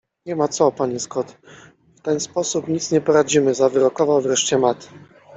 Nie 0.25 0.35
ma 0.35 0.47
co, 0.47 0.71
panie 0.71 0.99
Scott, 0.99 1.37
w 1.95 2.01
ten 2.01 2.19
sposób 2.19 2.67
nic 2.67 2.91
nie 2.91 3.01
poradzimy 3.01 3.53
zawyrokował 3.53 4.21
wreszcie 4.21 4.57
Matt. 4.57 4.89